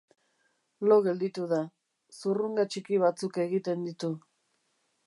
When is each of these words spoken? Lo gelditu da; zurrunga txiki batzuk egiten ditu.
Lo 0.87 0.97
gelditu 1.07 1.45
da; 1.51 1.59
zurrunga 2.21 2.67
txiki 2.73 3.01
batzuk 3.05 3.41
egiten 3.49 3.87
ditu. 3.91 4.13